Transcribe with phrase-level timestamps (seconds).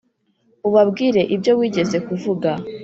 [0.67, 2.49] ubabwire ibyo wigeze kuvuga.